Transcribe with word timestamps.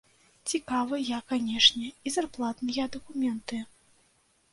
Цікавыя, 0.51 1.19
канешне, 1.31 1.87
і 2.07 2.13
зарплатныя 2.15 2.87
дакументы. 2.97 3.61